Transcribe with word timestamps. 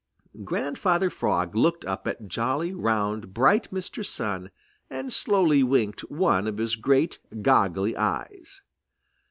Grandfather 0.43 1.11
Frog 1.11 1.55
looked 1.55 1.85
up 1.85 2.07
at 2.07 2.27
jolly, 2.27 2.73
round, 2.73 3.35
bright 3.35 3.69
Mr. 3.69 4.03
Sun 4.03 4.49
and 4.89 5.13
slowly 5.13 5.61
winked 5.61 6.01
one 6.09 6.47
of 6.47 6.57
his 6.57 6.75
great, 6.75 7.19
goggly 7.43 7.95
eyes. 7.95 8.63